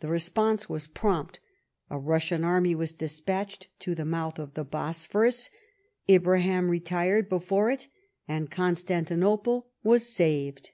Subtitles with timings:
[0.00, 1.38] The response was prompt;
[1.90, 5.50] a Russian army was despatched to the mouth of the Bosphorus,
[6.08, 7.88] Ibrahim retired before it,
[8.26, 10.70] and Constantinople was saved.